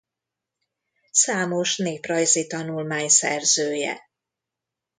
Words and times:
Számos 1.11 1.77
néprajzi 1.77 2.47
tanulmány 2.47 3.09
szerzője. 3.09 4.09